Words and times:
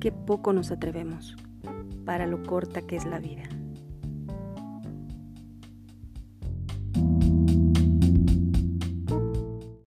qué 0.00 0.12
poco 0.12 0.52
nos 0.52 0.70
atrevemos 0.70 1.36
para 2.04 2.26
lo 2.26 2.42
corta 2.42 2.82
que 2.82 2.96
es 2.96 3.04
la 3.04 3.18
vida. 3.18 3.44